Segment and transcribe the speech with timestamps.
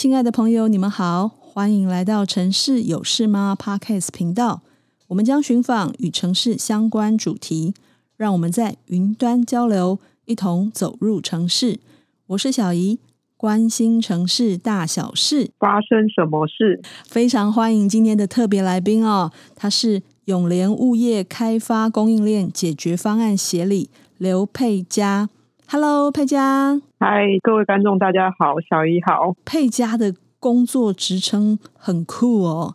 [0.00, 4.62] 亲爱的朋友，你们好，欢迎来到城市有事吗 Podcast 频道。
[5.08, 7.74] 我们将寻访与城市相关主题，
[8.16, 11.80] 让我们在云端交流，一同走入城市。
[12.28, 13.00] 我是小怡，
[13.36, 16.80] 关心城市大小事，发生什么事？
[17.04, 25.28] 非常欢迎今天的特别来宾哦，他是永联物业开发供应链解决方案协理刘佩嘉。
[25.70, 26.80] Hello，佩佳。
[26.98, 29.34] 嗨，各位观众，大家好，小姨好。
[29.44, 32.74] 佩佳的工作职称很酷哦，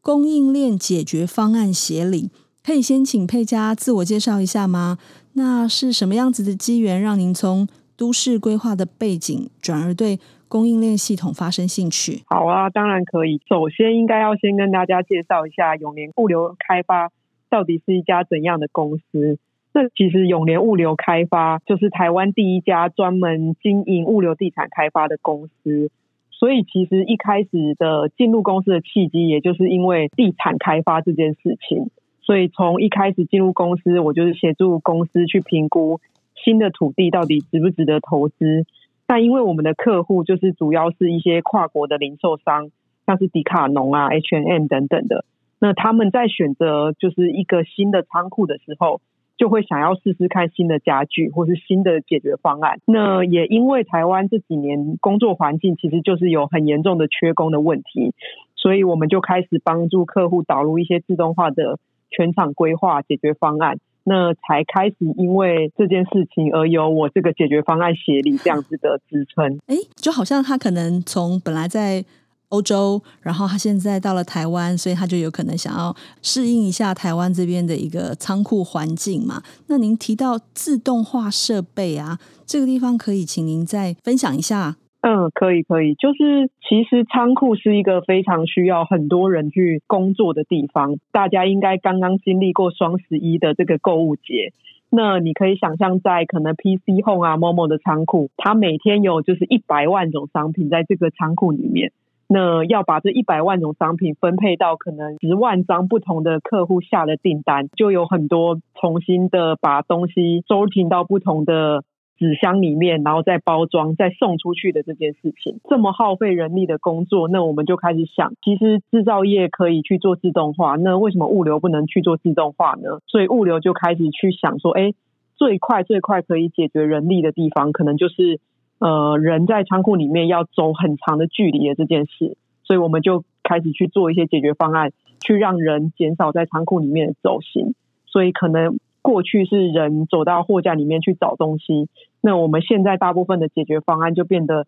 [0.00, 2.30] 供应链解决方案协理。
[2.64, 4.96] 可以先请佩佳自我介绍一下吗？
[5.34, 12.22] 那是什么样子的机缘让您从都市规划的背景转而对供应链系统发生兴趣？
[12.28, 13.42] 好啊，当然可以。
[13.46, 17.10] 首先，应该要先跟大家介绍一下永联物流开发
[17.50, 19.38] 到底是一家怎样的公司。
[19.76, 25.90] 这其实永联物流开发就是台湾第一家专门经营物流地产开发的公司，
[26.30, 31.90] 所以其实一开始的进入公司的契机，也就是因为地产开发这件事情。
[32.22, 36.00] 所以从一开始进入公司，我就是协助公司去评估
[36.42, 38.64] 新的土地到底值不值得投资。
[39.06, 42.70] 但因为我们的客户就是主要是一些跨国的零售商，
[43.04, 45.26] 像是迪卡侬啊、H&M 等等的，
[45.58, 49.02] 那他们在选择就是一个新的仓库的时候。
[49.36, 52.80] 就会想要试试看新的家具或是新的解决方案。
[52.86, 58.14] 那也因为台湾这几年工作环境其实就是有很严重的缺工的问题，
[58.54, 61.78] 所以我们就开始帮助客户导入一些自动化的
[62.10, 63.78] 全场规划解决方案。
[64.04, 69.58] 那才开始因为这件事情而有我这个解决方案协理这样子的支撑。
[69.66, 72.04] 哎，就好像他可能从本来在。
[72.48, 79.42] 欧洲，然后他现在到了台湾，所以他就有可能想要适应一下台湾这边的一个仓库环境嘛。
[79.66, 84.76] 那您提到自动化设备啊，这个地方可以请您再分享一下。
[85.02, 85.94] 嗯，可以，可以。
[85.94, 90.96] 就是其实仓库是一个非常需要很多人去工作的地方。
[91.12, 94.52] 大家应该刚刚经历过双十一的这个购物节，
[94.90, 101.92] 那你可以想象，在可能 PC Home 啊、Momo 的仓库，它每天有就是一百万种商品在这个仓库里面。
[102.28, 111.84] 那要把这一百万种商品分配到可能十万张不同的客户下的订单，就有很多重新的把东西收进到不同的
[112.18, 122.98] 纸箱里面，然后再包装、再送出去的这件事情，这么耗费人力的工作，那我们就开始想，其实制造业可以去做自动化，那为什么物流不能去做自动化呢？
[123.06, 124.94] 所以物流就开始去想说，哎，
[125.36, 128.40] 最快最快可以解决人力的地方，可能就是。
[128.78, 137.74] 呃，人在仓库里面要走很长的距离的这件事，所以我们就开始去做一些解决方案，去让人减少在仓库里面的走行。
[138.06, 141.88] 所以可能过去是人走到货架里面去找东西，
[142.20, 144.66] 那我们现在大部分的解决方案就变得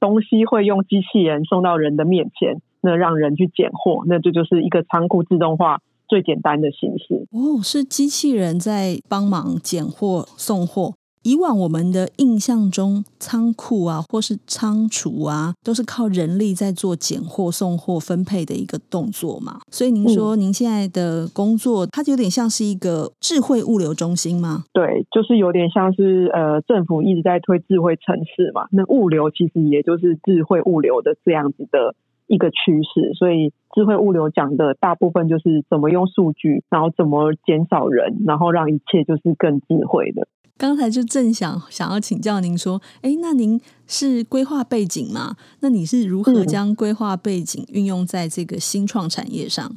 [0.00, 7.26] 东西会用机器人送到人的面前，那让人去捡货，那这就是一个仓库自动化最简单的形式。
[7.30, 10.94] 哦，是机器人在帮忙捡货送货。
[11.24, 19.60] 以往我们的印象中，仓库啊，或是仓储啊，都是靠人力在做拣货、送货、分配的一个动作嘛。
[19.70, 24.64] 所以您说，您现在的工作，它就有点像是一个智慧物流中心吗？
[24.74, 28.66] 对，就是有点像是呃，政府一直在推智慧城市嘛。
[28.70, 31.94] 那物流其实也就是智慧物流的这样子的
[32.26, 33.14] 一个趋势。
[33.14, 40.28] 所以，智慧物流讲的大部分就是怎么用数据，然后怎么减少人，然后让一切就是更智慧的。
[40.56, 45.36] 刚才就正想想要请教您说，哎，那您是规划背景吗？
[45.60, 49.72] 那你是如何将规划背景运用在这个新创产业上？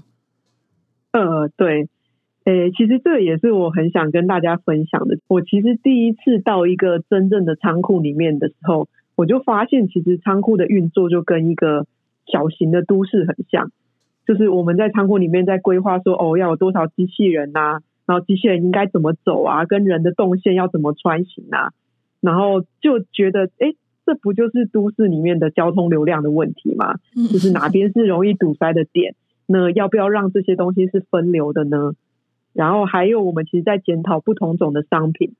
[1.13, 1.89] 呃，对，
[2.45, 5.17] 诶，其实这也是我很想跟大家分享的。
[5.27, 11.87] 我其实第一次到一个真正的仓库里面的时候，我就发现，其实仓库的运作就跟一个
[12.31, 13.71] 小型的都市很像，
[14.27, 17.81] 就是我们在仓库里面在规划说，哦，要有多少机器人呐、啊。
[18.07, 19.65] 然后机器人应该怎么走啊？
[19.65, 21.73] 跟人的动线要怎么穿行啊？
[22.21, 23.73] 然后就觉得，哎，
[24.05, 26.95] 这不就是都市里面的交通流量的问题吗？
[27.31, 29.13] 就是哪边是容易堵塞的点？
[29.45, 31.91] 那要不要让这些东西是分流的呢？
[32.53, 35.35] 然后还有，我们其实在检讨不同种的商品，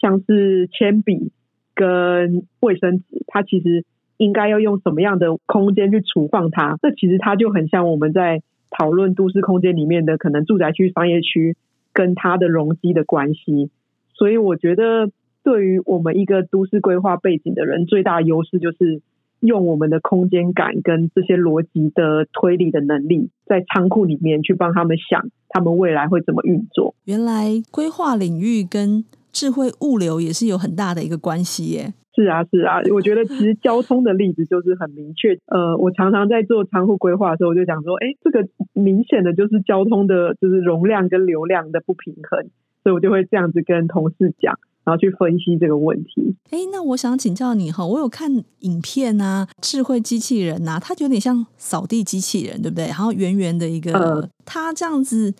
[0.00, 1.32] 像是铅笔
[1.74, 3.84] 跟卫生纸，它其实
[4.16, 6.78] 应该要用什么样的空间去储放它？
[6.80, 11.56] 这其实它就很像我们在讨论都市空间里面的可能住宅区、商业区。
[11.92, 13.70] 跟它的容积的关系，
[14.14, 15.10] 所以我觉得
[15.42, 19.02] 对于我们一个都市规划背景的人，最大的优势就是
[19.40, 26.94] 用我们的空间感跟这些逻辑的推理的能力，在仓库里面去帮他们想，他们未来会怎么运作。
[27.04, 31.92] 原来规划领域跟智慧物流也是有很大的一个关系耶。
[32.14, 35.38] 是啊，是啊， 我觉得其实交通的例子就是很明确。
[35.46, 42.50] 呃，我常常在做仓库规划的时候，我就讲说，哎，这个明显的就是交通的，就是容量跟流量的不平衡，
[42.82, 46.36] 所以我就会这样子跟同事讲，然后去分析这个问题。
[46.50, 48.30] 哎，那我想请教你哈，我有看
[48.60, 52.86] 影片啊，智慧机器人啊，它就有点像扫地机器人，对不对？
[52.86, 55.34] 然后圆圆的一个，呃、它这样子。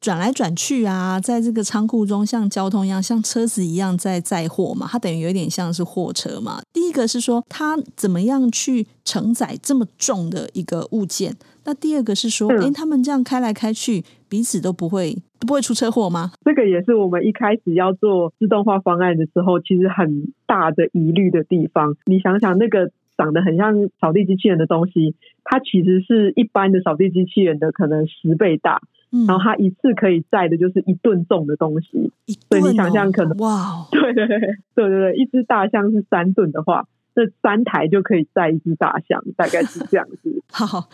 [0.00, 6.60] 转来转去啊，在这个仓库中，像交通一样，像车子一样在载货嘛，它等于有点像是货车嘛。
[6.72, 11.34] 第一个是说，它怎么样去承载这么重的一个物件？
[11.64, 16.30] 那第二个是说，哎、嗯，他们这样开来开去，彼此都不会都不会出车祸吗？
[16.44, 21.96] 这个也是我们一开始要做自动化方案的时候，其实很大的疑虑的地方。
[22.06, 28.80] 你想想，那个长得很像扫地机器人的东西，它其实是一般的扫地机器人的可能十倍大。
[29.10, 32.12] 嗯、然后它一次可以载的就是一吨重的东西，
[32.50, 36.84] 所以你想象可能哇，对对对对对对，一只大象是三吨的话，
[37.14, 40.42] 这三台就可以载一只大象，大概是这样子。
[40.52, 40.88] 好，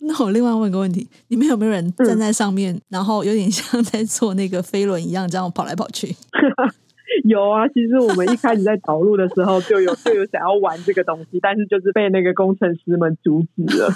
[0.00, 6.14] 那我另外问个问题，你们有没有人站在上面，嗯、然后有点像在坐那个飞轮一样，这样跑来跑去？
[7.24, 13.88] 有啊，其实我们一开始在导入的时候就有就有想要玩这个东西，但是就是被那个工程师们阻止了。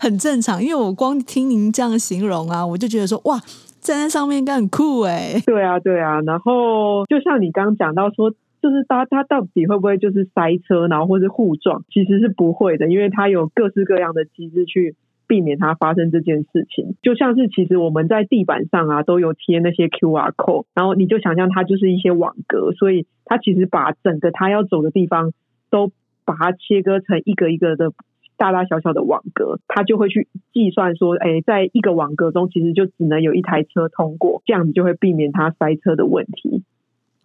[0.00, 3.38] 很正常，因为我光听您这样形容啊，我就觉得说哇，
[3.80, 5.34] 站在上面应该很酷哎。
[5.46, 6.20] 对啊，对啊。
[6.22, 8.30] 然后就像你刚刚讲到说，
[8.62, 11.84] 就是它它到底会不会就是塞车，然后或是互撞？
[11.92, 14.96] 其实是不会的，因为它有各式各样的机制去
[15.26, 16.96] 避免它发生这件事情。
[17.02, 25.32] 就像是其实我们在地板上啊都有贴那些 QR code，然后你就想象它就是一些网格，所以它其实把整个它要走的地方
[25.70, 25.92] 都
[26.24, 27.92] 把它切割成一个一个的。
[28.36, 36.62] 大大小小的网格，它就会去计算说，哎，在一个网格中，其实就只能有一台车通过，这样子就会避免它塞车的问题。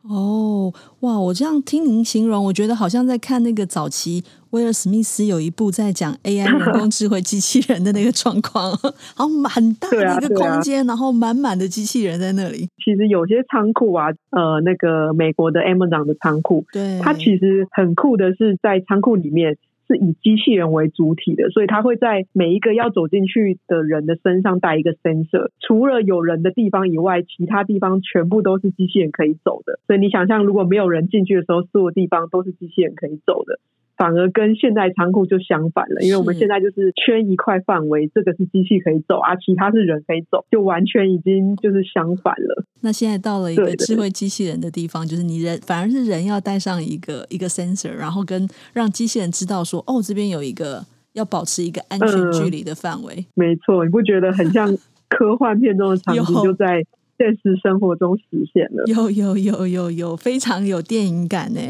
[0.07, 1.19] 哦，哇！
[1.19, 8.71] 我这样听您形容，我觉得好像在看那个早期威尔史密斯有一部在讲 AI 人工智慧机器人的那个状况，
[9.13, 12.69] 好很大的一个空间，啊啊、然后满满的机器人在那里。
[12.83, 19.57] 其实有些仓库啊，呃，那个美国的 Amazon 的仓库，对，它其实很酷的是在仓库里面。
[19.89, 29.79] 是以机器人为主体的，所以它会在每一个要走进去的人的身上带一个 sensor，除了有人的地方以外，其他地方全部都是机器人可以走的。
[29.87, 33.59] 所以你想象，如果没有人进去的时候，所有地方都是机器人可以走的。
[33.99, 42.63] 反而跟现代仓库就相反了，因为我们现在就是圈一块范围，这个是机器可以走啊，其他是人可以走，就完全已经就是相反了。
[42.79, 50.81] 那现在到了一个智慧机器人的地方，就是你人反而是人要带上一个一个 sensor，然后跟让机器人知道说，哦，这边有一个
[51.11, 53.13] 要保持一个安全距离的范围。
[53.17, 54.73] 嗯，没错，你不觉得很像
[55.09, 56.85] 科幻片中的场景就在
[57.17, 58.23] 现实生活中实
[58.53, 58.85] 现了？
[58.87, 61.59] 有有有有有，非常有电影感呢。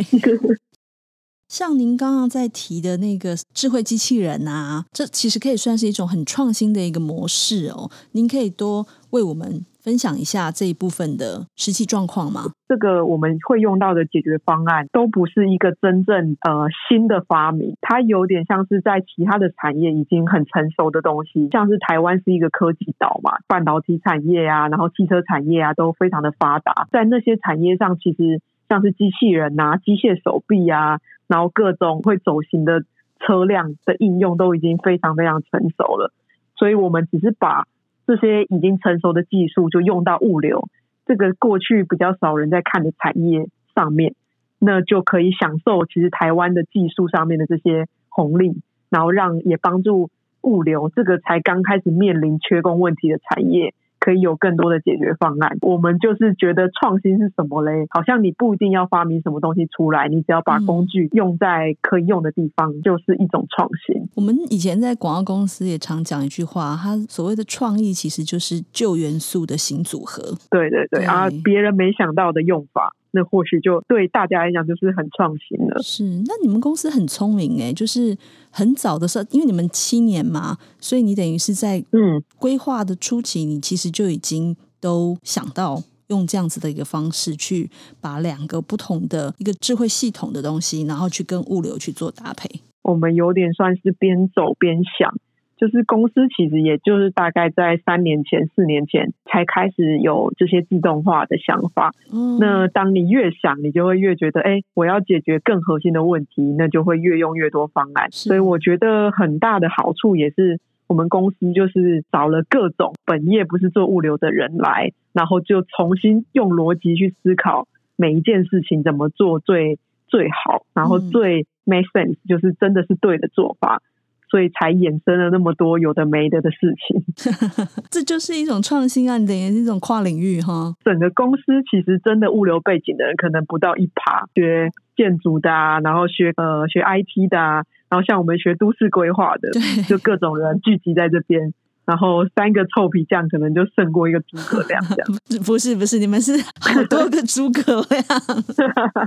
[1.50, 7.90] 像您刚刚在提的那个智慧机器人啊，这其实可以算是一种很创新的一个模式哦。
[8.12, 12.52] 您可以多为我们分享一下这一部分的实际状况吗？
[12.68, 28.40] 这个我们会用到的解决方案都不是一个真正呃新的发明，它有点像是在其他的产业已经很成熟的东西，像是台湾是一个科技岛嘛，半导体产业啊，然后汽车产业啊都非常的发达，在那些产业上，其实
[28.70, 31.00] 像是机器人啊、机械手臂啊。
[31.30, 32.84] 然后各种会走行的
[33.20, 36.12] 车辆的应用都已经非常非常成熟了，
[36.58, 37.68] 所以我们只是把
[38.08, 40.68] 这些已经成熟的技术就用到物流
[41.06, 44.16] 这个过去比较少人在看的产业上面，
[44.58, 50.10] 那就可以享受其实台湾的技术上面的这些红利，然后让也帮助
[50.42, 53.76] 物流这个才刚开始面临缺工问题的产业。
[54.00, 55.58] 可以有更多的解决方案。
[55.62, 57.86] 我们就是觉得创新是什么嘞？
[57.90, 64.08] 好像你不一定要发明什么东西出来，你只要把工具用在可以用的地方，就是一种创新。
[64.16, 70.22] 我们以前在广告公司也常讲一句话，它所谓的创意其实就是旧元素的新组合。
[70.50, 72.96] 对对对，对啊，别人没想到的用法。
[73.12, 75.82] 那或许就对大家来讲就是很创新了。
[75.82, 78.18] 是，那你们公司很聪明哎，就是
[78.52, 92.50] 很早的时候，因为你们七年嘛，所以你等于是在嗯规划的初期，你其实就已经都想到用这样子的一个方式去把两个不同的一个智慧系统的东西，然后去跟物流去做搭配。
[92.84, 95.14] 我们有点算是边走边想。
[95.60, 101.92] 就是公司其实也就是大概在三年前、四年前才开始有这些自动化的想法。
[102.14, 108.08] 嗯，那当你越想，你就会越觉得，哎，我要解决更核心的问题，那就会越用越多方案。
[108.10, 123.82] 所以我觉得很大的好处也是，我们公司就是找了各种本业不是做物流的人来，然后就重新用逻辑去思考每一件事情怎么做最最好，然后最 make sense，就是真的是对的做法。
[124.30, 127.04] 所以才衍生了那么多有的没的的事情，
[127.90, 129.18] 这就是一种创新啊！
[129.18, 130.74] 你等于是一种跨领域哈。
[130.86, 139.50] 整个公司其实真的物流背景的人可能不到一趴，学建筑的啊，然后学呃学 IT 的啊，然后像我们学都市规划的，
[139.90, 141.52] 就各种人聚集在这边，
[141.86, 145.08] 然后三个臭皮匠可能就胜过一个诸葛亮这样。
[145.44, 148.04] 不是不是，你们是好多个诸葛亮。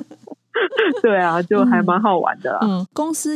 [1.01, 2.67] 对啊，就还蛮好玩的啊。
[2.67, 3.31] 嗯，公司。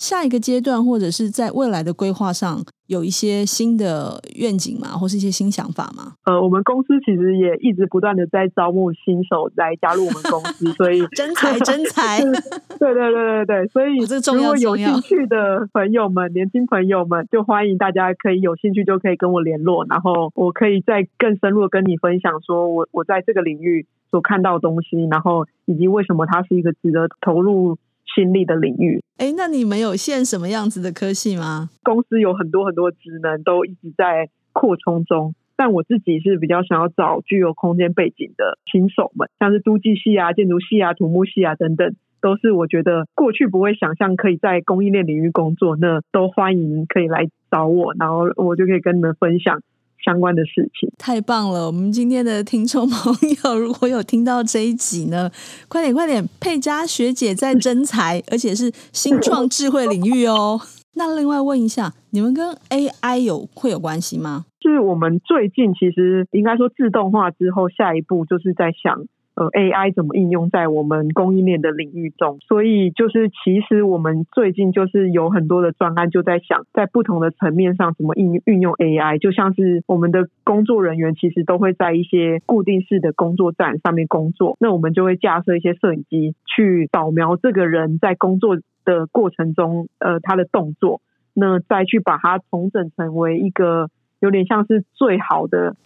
[0.00, 4.96] 下一个阶段，或者是在未来的规划上，有一些新的愿景吗？
[4.96, 6.14] 或是一些新想法吗？
[6.24, 12.18] 呃，我们公司其实也一直不断的在招募新手来加入我们公司，所以真 才真才，
[12.80, 13.98] 对对对对对，所以
[14.34, 27.76] 如果有兴趣的朋友们，年轻朋友们，就欢迎大家可以有兴趣就可以跟我联络，然后我可以再更深入的跟你分享，说我我在这个领域所看到的东西，然后以及为什么它是一个值得投入。
[28.14, 31.70] 心力的领域，哎，那你们有现什么样子的科系吗？
[31.82, 49.60] 公司有很多很多职能都一直在扩充中，但我自己是比较想要找具有空间背景的新手们，像是都计系啊、建筑系啊、土木系啊等等，都是我觉得过去不会想象可以在供应链领域工作，那都欢迎可以来找我，然后我就可以跟你们分享。
[50.04, 51.66] 相关的事情太棒了！
[51.66, 53.14] 我们今天的听众朋
[53.44, 55.30] 友，如果有听到这一集呢，
[55.68, 60.60] 快点快点，佩佳学姐在征才， 而且是新创智慧领域哦。
[60.94, 64.46] 那另外问一下，你们跟 AI 有会有关系吗？
[64.62, 69.06] 是我们最近其实应该说自动化之后，下一步就是在想。
[69.40, 72.38] 呃，AI 怎么应用在我们供应链的领域中？
[72.46, 79.18] 所以就是，其实我们最近就是有很多的专案，就在想在不同的层面上怎么应运用 AI。
[79.18, 91.00] 就像是我们的工作人员其实都会在一些固定式的工作站上面工作，那我们就会架设一些摄影机去扫描这个人在工作的过程中，呃，他的动作，
[91.32, 93.88] 那再去把它重整成为一个
[94.20, 95.76] 有点像是最好的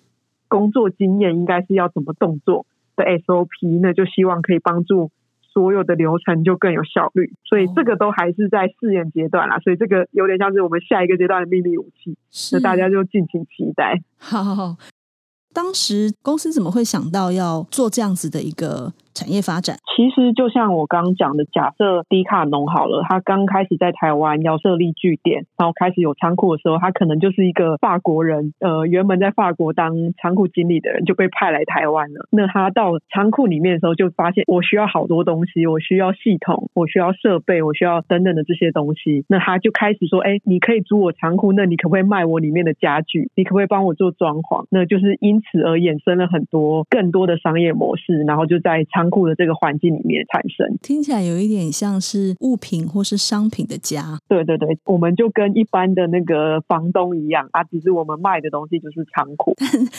[0.49, 2.67] 工作经验，应该是要怎么动作。
[2.97, 5.11] 的 SOP，那就希望可以帮助
[5.41, 12.17] 所有的流程就更有效率，所以这个都还是在试验阶段啦，所以这个有点像是我们下一个阶段的秘密武器，
[12.53, 14.03] 那大家就敬请期待。
[14.19, 14.77] 好好好。
[15.53, 19.77] 当时公司怎么会想到要做这样子的一个产业发展？
[19.97, 32.27] 其实就像我刚刚讲的，假设迪卡侬好了，他刚开始在台湾要设立据点，然后开始有仓库的时候，他可能就是一个法国人，呃，原本在法国当仓库经理的人就被派来台湾了。
[32.31, 39.25] 那他到仓库里面的时候，就发现我需要好多东西，我需要系统，我需要设备，我需要等等的这些东西。
[39.29, 43.31] 那他就开始说：“哎，你可以租我仓库，那你可不可以卖我里面的家具？
[43.37, 49.95] 你可不可以帮我做装潢？”那就是因此而衍生了很多更多的商业模式，然后就在仓库的这个环境。
[49.95, 54.19] 里面产生，听起来有一点像是物品或是商品的家。
[54.27, 59.55] 对对对，我们就跟一般的那个房东一样啊，其实我们卖的东西就是仓库。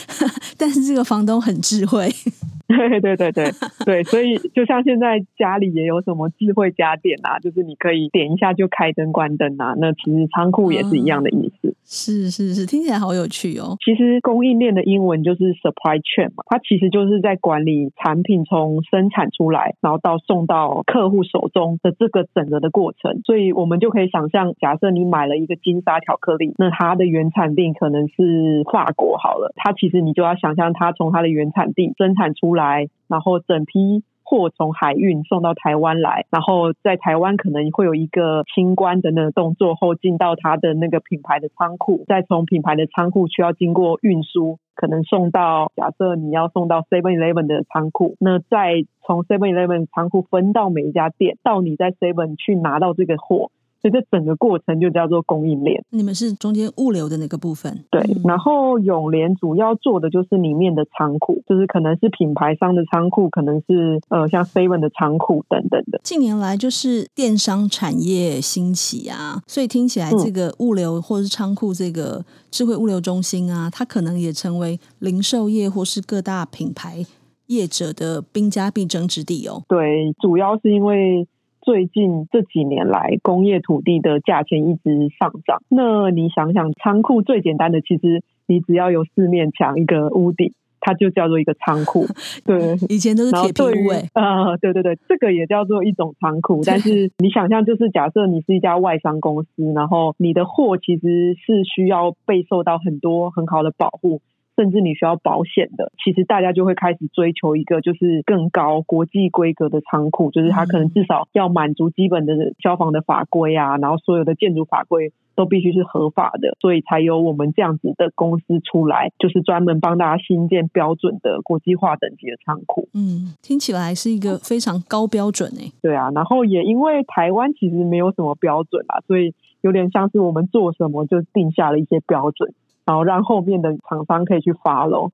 [0.57, 2.09] 但是这个房东很智慧。
[2.67, 3.53] 对对对对
[3.85, 9.75] 对，所以就像现在家里也有什么智慧家电啊，就是你可以点一下就开灯关灯啊。
[9.77, 11.64] 那其实仓库也是一样的意思。
[11.64, 13.77] 嗯、是是是，听起来好有趣哦。
[13.85, 23.21] 其实供应链的英文就是 supply chain 嘛，它其实就是在管理产品从生产出来，然后到送到客户手中的这个整个的过程。
[23.23, 53.51] 所以我们就可以想象，假设你买了一个金沙巧克力，那它的原产地可能是法国好了，它其实你就要想象它从它的原产地生产出来，然后整批货从海运送到台湾来，然后在台湾可能会有一个清关等等的动作后进到他的那个品牌的仓库，再从品牌的仓库需要经过运输，可能送到假设你要送到 Seven Eleven 的仓库，那再从 Seven Eleven 仓库分到每一家店，到你在 Seven 去拿到这个货。
[53.85, 55.85] 所以这整个过程就叫做供应链。
[55.91, 58.01] 你们是中间物流的那个部分，对。
[58.23, 66.01] 然后永联主要做的就是里面的仓库，就是可能是品牌商的仓库，可能是呃像 Seven 的仓库等等的。
[66.03, 77.05] 近年来就是电商产业兴起啊，所以听起来这个物流或是仓库这个智慧物流中心啊，它可能也成为零售业或是各大品牌
[77.45, 79.61] 业者的兵家必争之地哦。
[79.67, 81.27] 对，主要是因为。
[81.65, 85.63] 最近这几年来，工业土地的价钱一直上涨。
[85.67, 92.05] 那你想想，仓库最简单的，其实你只要有四面墙、一个屋顶，它就叫做一个仓库。
[92.45, 93.89] 对，以前都是铁皮屋。
[94.13, 96.61] 啊、呃，对对对，这个也叫做一种仓库。
[96.63, 104.21] 但是你想象，就是假设你是一家外商公司，然后你的货其实是需要备受到很多很好的保护。
[104.55, 122.87] 甚至你需要保险的，其实大家就会开始追求一个就是更高国际规格的仓库，就是它可能至少要满足基本的消防的法规啊，然后所有的建筑法规都必须是合法的，所以才有我们这样子的公司出来，就是专门帮大家新建标准的国际化等级的仓库。
[122.93, 125.71] 嗯，听起来是一个非常高标准诶。
[125.81, 132.53] 对啊，然后也因为台湾其实没有什么标准啊，所以有点像是我们做什么就定下了一些标准。
[132.85, 135.09] 然后让后面的厂商可以去 follow。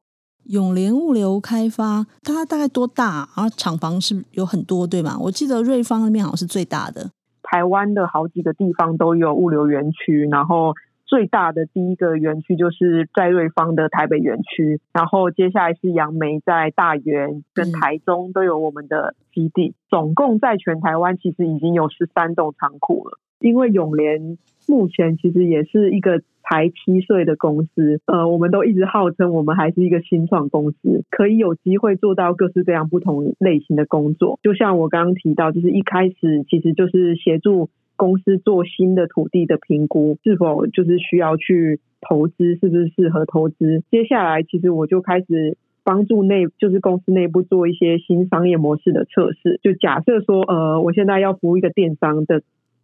[0.46, 3.30] 永联物流开发，它大概多大？
[3.36, 5.16] 啊，厂房是有很多对吗？
[5.20, 7.12] 我记得瑞芳那边好像是最大的。
[7.44, 10.74] 台湾的好几个地方都有物流园区，然后
[11.12, 19.68] 最大的第一个园区就是在瑞芳的台北园区，然后接下来是杨梅在大园跟台中都有我们的基地。
[19.68, 23.20] 嗯、总共在全台湾其实已经有十三栋仓库了。
[23.40, 24.38] 因为永联
[24.70, 34.40] 目前其实也是一个才七岁的公司，呃，我们都一直号称我们还是一个新创公司，可以有机会做到各式各样不同类型的工作。
[34.44, 37.70] 就像我刚刚提到，就是一开始其实就是协助
[38.02, 43.84] 公司做新的土地的评估，是否就是需要去投资，是不是适合投资。
[43.92, 49.60] 接下来其实我就开始帮助内，就是公司内部做一些新商业模式的测试。
[49.62, 52.42] 就假设说，呃，我现在要服务一个电商的。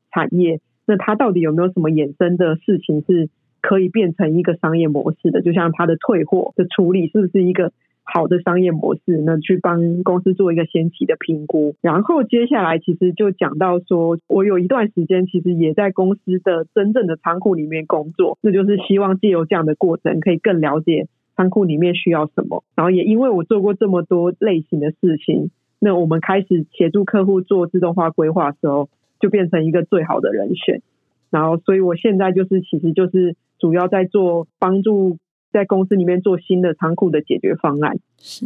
[0.09, 3.29] 产业，那它到底有没有什么衍生的事情是
[3.61, 5.41] 可以变成一个商业模式的？
[5.41, 7.73] 就像它的退货的处理是不是一个
[8.11, 9.17] 好的商业模式？
[9.25, 22.63] 那去帮公司做一个先期的评估，然后接下来其实就讲到说，我有一段时间其实也在公司的真正的仓库里面工作，那就是希望借由这样的过程，可以更了解仓库里面需要什么。
[22.75, 28.89] 然后也因为我做过这么多类型的事情，那我们开始协助客户做自动化规划的时候。
[29.19, 30.83] 就变成一个最好的人选，
[31.31, 35.17] 然后，所以我现在就是，其实就是主要在做帮助
[35.57, 37.97] 在公司里面做新的仓库的解决方案。
[38.19, 38.45] 是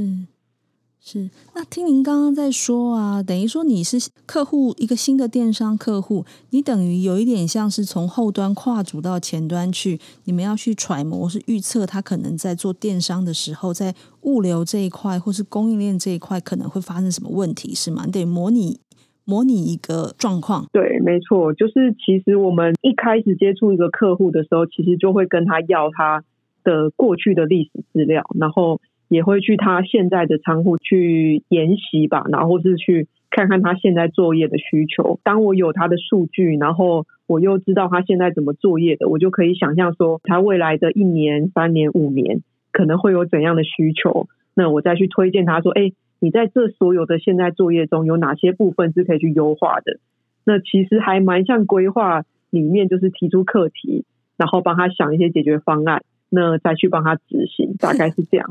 [1.03, 18.04] 是，那听您刚刚在说啊，等于说你是客户一个新的电商客户，你等于有一点像是从后端跨足到前端去，你们要去揣摩是预测他可能在做电商的时候，在物流这一块或是供应链这一块可能会发生什么问题，是吗？
[18.06, 18.80] 你得模拟。
[19.24, 26.24] 模拟一个状况，对，没错，就是其实我们一开始接触一个客户的时候，其实就会跟他要他
[26.63, 35.19] 的过去的历史资料，然后也会去他现在的仓库去研习吧，然后是去看看他现在作业的需求。
[35.24, 45.91] 当我有他的数据，然后我又知道他现在怎么作业的，我就可以想象说他未来的一年、三年、五年可能会有怎样的需求，那我再去推荐他说，哎。
[46.24, 49.97] 你在这所有的现在作业中有哪些部分是可以去优化的？
[50.45, 52.21] 那其实还蛮像规划
[52.52, 54.06] 里面，就是提出课题，
[54.38, 58.50] 然后帮他想一些解决方案，那再去帮他执行， 大概是这样。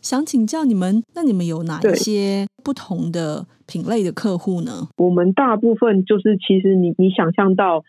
[0.00, 4.88] 想请教你们，那你们有哪一些不同的品类的客户呢？
[4.98, 7.84] 我们大部分就是，其实你你想象到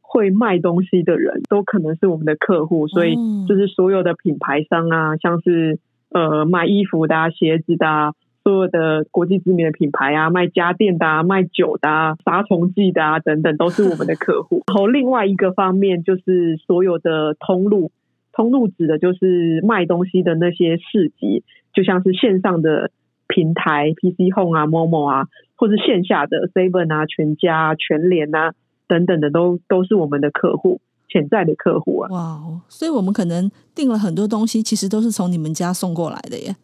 [0.00, 3.14] 会卖东西的人都可能是我们的客户，所以
[3.46, 5.78] 就是所有的品牌商啊，像是
[6.10, 8.12] 呃卖衣服的啊、鞋子的啊。
[8.42, 14.62] 所有的国际知名的品牌啊，卖家电的啊，卖酒的啊，杀虫剂的啊，等等，都是我们的客户。
[14.68, 17.90] 然后另外一个方面就是所有的通路，
[18.34, 22.90] 通路指的就是卖东西的那些市集，就像是线上的
[23.28, 28.52] 平台 PC Home 啊、Momo 啊，或是线下的 Seven 啊、全家啊、全联啊
[28.88, 32.10] 等等的，都都是我们的客户，潜在的客户啊。
[32.10, 36.56] 哇，所以我们可能订了很多东西，其实都是从你们家送过来的耶。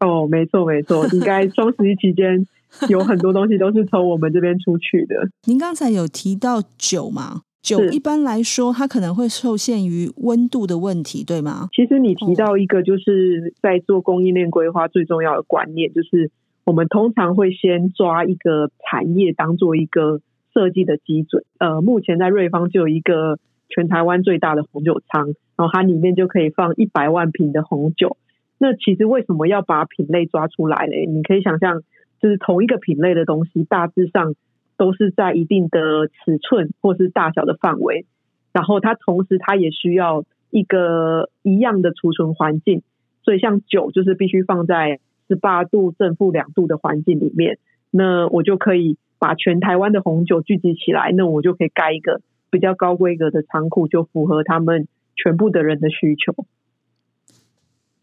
[0.00, 2.46] 哦，没错没错，应该 双十一期间
[2.88, 5.28] 有很多东西都是从我们这边出去的。
[5.46, 7.40] 您刚才有提到酒吗？
[7.64, 11.70] 酒一般来说，它可能会受限于温度的问题，对吗？
[11.72, 16.30] 其实你提到一个，就是在做供应链规划最重要的观念，就是
[16.64, 20.20] 我们通常会先抓一个产业当做一个
[20.52, 21.42] 设计的基准。
[21.58, 23.38] 呃，目前在瑞芳就有一个
[23.70, 28.18] 全台湾最大的红酒仓，然后它里面就可以放一百万瓶的红酒。
[28.58, 30.92] 那其实为什么要把品类抓出来呢？
[31.10, 31.80] 你可以想象，
[32.20, 34.34] 就是同一个品类的东西，大致上
[34.76, 38.06] 都是在一定的尺寸或是大小的范围，
[38.52, 42.82] 然后它同时它也需要一个一样的储存环境，
[43.22, 47.58] 所以像酒就是必须放在十八度正负两度的环境里面，
[47.90, 56.44] 那我就可以把全台湾的红酒聚集起来，那我就可以盖一个比较高规格的仓库，就符合他们全部的人的需求。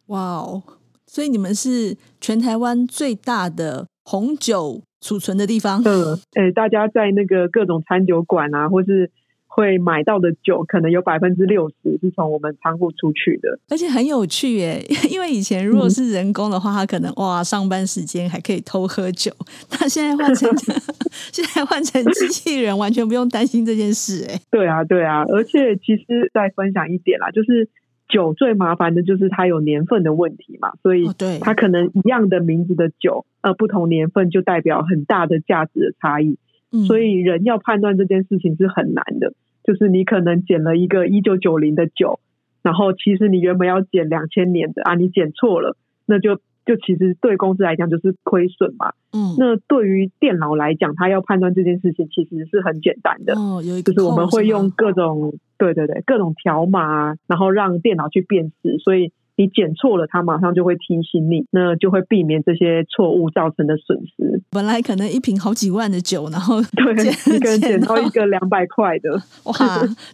[0.07, 0.63] 哇哦！
[1.05, 5.81] 所以你们是全台湾最大的红酒储存的地方。
[5.83, 9.11] 嗯，诶，大家在那个各种餐酒馆啊，或是
[9.47, 14.81] 会买到的酒，可能有百分之六十是从我们仓库出去的，而且很有趣耶。
[15.11, 19.29] 因为以前如果是人工的话，嗯、他可能哇上班时间还可以偷喝酒，
[19.71, 20.49] 那现在换成
[21.33, 24.39] 现在换成机器人，完全不用担心这件事哎。
[24.49, 27.67] 对啊，对啊，而且其实再分享一点啦，就是
[28.11, 31.07] 酒最麻烦的就是它有年份的问题嘛，所以
[31.39, 36.37] 它可能一样的名字的酒，呃，不同年份就代表很大的价值的差异。
[36.87, 42.19] 所以人要判断这件事情是很难的，就是你可能捡了一个一九九零的酒，
[42.63, 48.93] 然后其实你原本要捡两千年的啊，你捡错了，那就就其实对公司来讲就是亏损嘛。
[49.13, 53.33] 嗯，那对于电脑来讲，它要判断这件事情其实是很简单的。
[53.35, 59.11] 哦，有一个就是我们会用各种对对对各种条码，然后让电脑去辨识，所以。
[59.35, 64.41] 你捡错了，他马上就会提醒你，那就会避免这些错误造成的损失。
[64.51, 66.93] 本来可能一瓶好几万的酒，然后 对，
[67.35, 69.55] 一个捡到一个两百块的， 哇，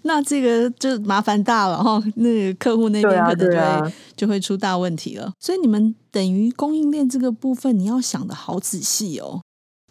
[0.03, 2.01] 那这个就麻烦大了哈。
[2.15, 5.31] 那个客户那边可能就会、啊、就会出大问题了。
[5.39, 9.41] 所以你们等于供应链这个部分，你要想的好仔细哦。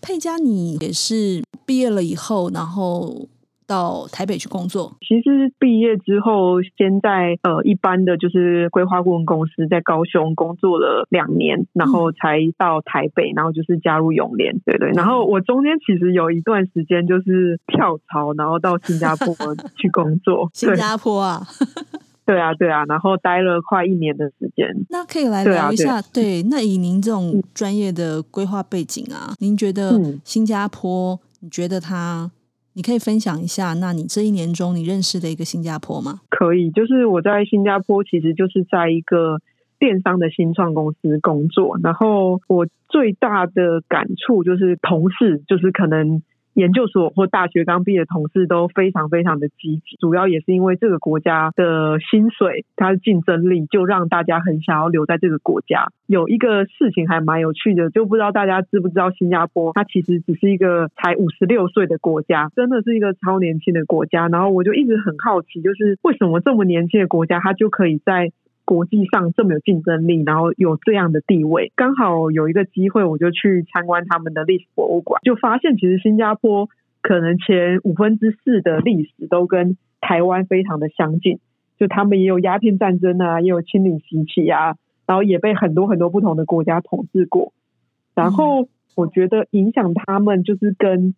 [0.00, 3.26] 佩佳，你也是毕业了以后，然后。
[3.66, 4.96] 到台北去工作。
[5.00, 14.90] 其实毕业之后，先在呃一般的就是规划顾问公司，在高雄工作了两年，然后才到台北，然后就是加入永联，对对。
[14.92, 19.34] 然后我中间其实有一段时间就是跳槽，然后到新加坡
[19.76, 20.48] 去工作。
[20.54, 21.42] 新加坡啊？
[22.26, 24.66] 对啊，对啊，然后待了快一年的时间。
[24.88, 29.92] 那可以来聊一下，对，对，对，那以您这种专业的规划背景啊，您觉得
[30.24, 31.20] 新加坡？
[31.38, 32.28] 你觉得它？
[32.76, 36.20] 你可以分享一下，那你这一年中你认识的一个新加坡吗？
[36.28, 39.40] 可以，就是我在新加坡，其实就是在一个
[39.78, 46.22] 电商的新创公司工作，然后我最大的感触就是同事，就是可能。
[46.56, 55.88] 研究所或大学刚毕业的同事都非常非常的积极，主要也是因为这个国家的薪水，它的竞争力就让大家很想要留在这个国家。
[56.06, 64.26] 有一个事情还蛮有趣的，就不知道大家知不知道，新加坡它其实只是一个才五十六岁的国家，真的是一个超年轻的国家。
[64.28, 68.32] 然后我就一直很好奇，就是为什么这么年轻的国家，它就可以在
[68.66, 76.68] 国际上这么有竞争力，然后有这样的地位，刚好有一个机会，我就去参观他们的历史博物馆，就发现其实新加坡
[77.00, 81.38] 可能前五分之四的历史都跟台湾非常的相近，
[81.78, 84.74] 就他们也有鸦片战争啊，也有清领时期啊，
[85.06, 87.52] 然后也被很多很多不同的国家统治过，
[88.16, 91.14] 然后我觉得影响他们就是跟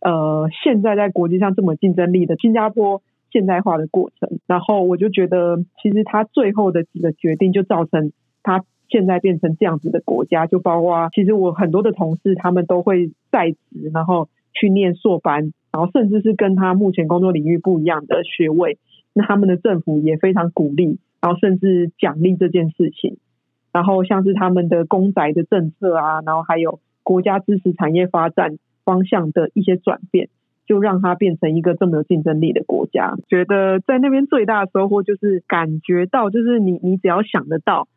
[0.00, 3.00] 呃现在在国际上这么竞争力的新加坡。
[3.34, 8.12] 现代化的过程，然后我就觉得，其实他最后的几个决定就造成
[8.44, 18.78] 他现在变成这样子的国家，就包括其实我很多的同事，他们都会在职，然后去念硕班，然后甚至是跟他目前工作领域不一样的学位，
[19.12, 23.16] 那他们的政府也非常鼓励，然后甚至奖励这件事情，
[23.72, 30.28] 然后像是他们的公宅的政策啊，然后还有国家支持产业发展方向的一些转变。
[30.66, 33.14] 就让它变成一个这么有竞争力的国家。
[33.28, 37.88] 觉得在那边最大的收获就是感觉到，就是你你只要想得到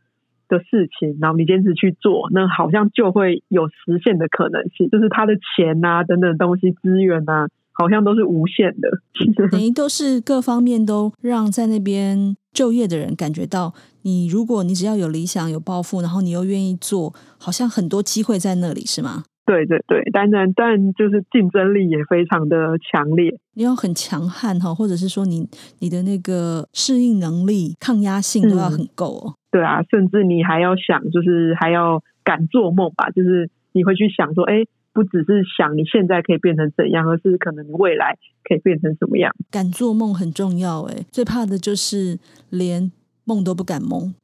[0.48, 4.90] 的事情，然后你坚持去做，那好像就会有实现的可能性。
[4.90, 8.90] 就是他的钱啊等等东西资源啊，好像都是无限的。
[9.52, 19.24] 等于都是各方面都让在那边就业的人感觉到，你如果你只要有理想、有抱负，然后你又愿意做，好像很多机会在那里，是吗？
[19.48, 23.40] 对对对，当然，但就是竞争力也非常的强烈。
[23.54, 25.48] 你要很强悍哈，或者是说你
[25.80, 29.34] 你的那个适应能力、抗压性都要很够哦。
[29.50, 39.34] 对啊，甚至你还要想，就是还要敢做梦吧，就是你会去想说，哎，不只是想你现在可以变成怎样，而是可能你未来可以变成什么样。
[39.50, 42.92] 敢做梦很重要哎，最怕的就是连
[43.28, 44.14] 梦都不敢梦。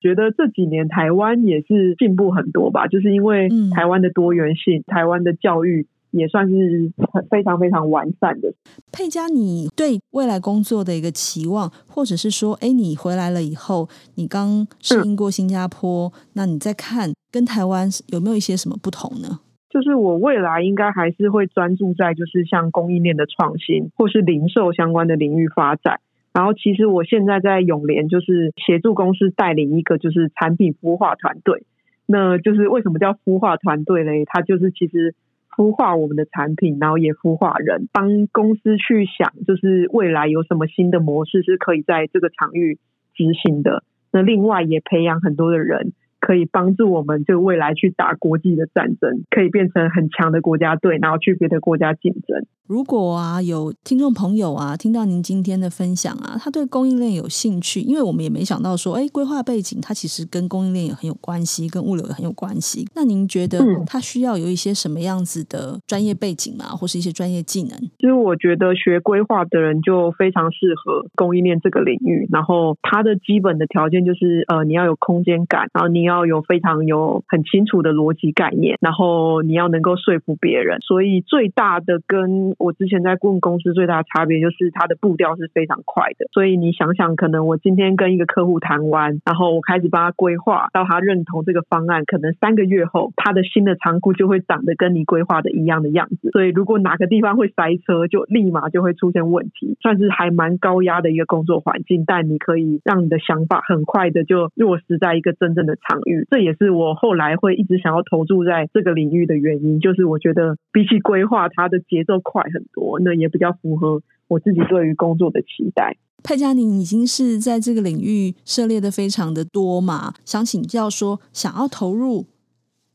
[0.00, 6.92] 觉得这几年台湾也是进步很多吧，就是因为台湾的多元性，嗯、台湾的教育也算是
[7.28, 8.54] 非常非常完善的。
[8.92, 19.40] 佩佳，你对未来工作的一个期望，或者是说，哎，你回来了以后，你刚适应过新加坡，嗯、那你再看跟台湾有没有一些什么不同呢？
[19.68, 26.00] 就是我未来应该还是会专注在就是像供应链的创新，或是零售相关的领域发展。
[26.38, 31.64] 然后，其实我现在在永联，就是协助公司带领一个就是产品孵化团队。
[32.06, 34.24] 那就是为什么叫孵化团队嘞？
[34.24, 35.16] 它就是其实
[35.56, 42.78] 孵化我们的产品，然后也孵化人，帮公司去想，就是未来有什么新的模式是可以在这个场域
[43.16, 43.82] 执行的。
[44.12, 45.92] 那另外也培养很多的人。
[46.20, 52.44] 可以帮助我们就未来去打国际的战争，可以变成很强的国家队，然后去别的国家竞争。
[52.66, 62.86] 如果啊，有听众朋友啊，听到您今天的分享啊，他对供应链有兴趣，因为我们也没想到说，哎，规划背景它其实跟供应链也很有关系，跟物流也很有关系。
[62.94, 66.66] 那您觉得他需要有一些什么样子的专业背景吗？
[66.66, 67.70] 或是一些专业技能？
[67.98, 72.28] 其实我觉得学规划的人就非常适合供应链这个领域。
[72.30, 80.80] 然后他的基本的条件就是，呃，你要有空间感，然后你要有非常有很清楚的逻辑概念，然后你要能够说服别人。
[80.80, 96.30] 所以最大的跟我之前在顾问公司最大的差别就是它的步调是非常快的，所以你想想，可能我今天跟一个客户谈完，然后我开始帮他规划，到他认同这个方案，可能三个月后，他的新的仓库就会长得跟你规划的一样的样子。
[96.30, 102.04] 所以如果哪个地方会塞车，就立马就会出现问题，算是还蛮高压的一个工作环境。
[102.06, 105.97] 但你可以让你的想法很快的就落实在一个真正的场
[106.28, 112.42] 这也是我后来会一直想要投注在这个领域的原因，就是我觉得比起规划，它的节奏快。
[112.52, 115.96] 很多，那也比较符合我自己对于工作的期待。
[116.24, 120.14] 佩嘉，宁已经是在这个领域涉猎的非常的多嘛？
[120.24, 122.24] 想请教说，想要投入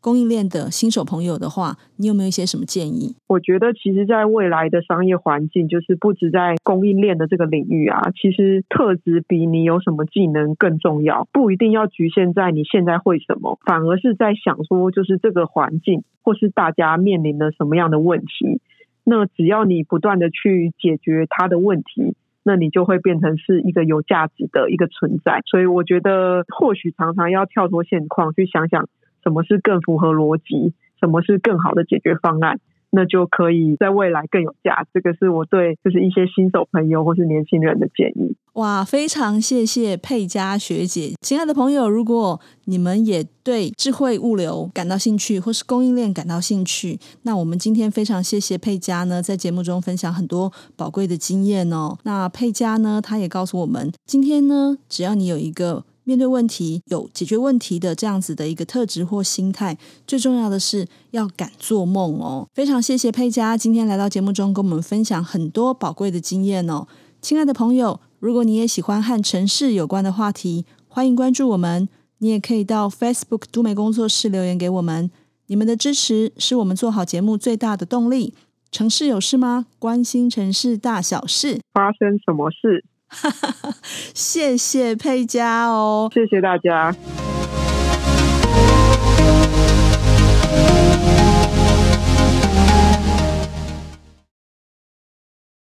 [0.03, 3.15] 供应链的新手朋友的话，你有没有一些什么建议？
[3.29, 11.25] 我觉得，其实，在未来的商业环境，就是不止在供应链的这个领域啊，其实特质比你有什么技能更重要。
[11.31, 18.59] 不一定要局限在你现在会什么，反而是在想说，就是这个环境或是大家面临的什么样的问题。
[19.05, 25.41] 那只要你不断的去解决他的问题，那你就会变成是一个有价值的一个存在。
[25.45, 28.89] 所以我觉得，或许常常要跳脱现况，去想想
[29.23, 32.59] 什么是更符合逻辑，什么是更好的解决方案。
[32.95, 34.89] 那就可以在未来更有价值。
[34.93, 38.36] 这个是我对就是一些新手朋友或是年轻人的建议。
[38.53, 51.97] 哇，非常谢谢佩佳学姐，亲爱的朋友，如果你们也对智慧物流感到兴趣，或是供应链感到兴趣，那我们今天非常谢谢佩佳呢，在节目中分享很多宝贵的经验哦。
[52.03, 55.83] 那佩佳呢，她也告诉我们，今天呢，只要你有一个。
[56.03, 62.47] 面对问题有解决问题的这样子的一个特质或心态，最重要的是要敢做梦哦。
[62.53, 66.87] 非常谢谢佩嘉今天来到节目中跟我们分享很多宝贵的经验哦。
[67.21, 71.87] 亲爱的朋友，如果你也喜欢和城市有关的话题，欢迎关注我们。
[72.19, 75.11] 你也可以到 Facebook 都美工作室留言给我们。
[75.47, 78.33] 你们的支持是我们做好节目最大的动力。
[78.71, 79.67] 城市有事吗？
[79.77, 81.59] 关心城市大小事。
[81.73, 82.85] 发生什么事？
[84.13, 86.93] 谢谢佩嘉哦，谢谢大家。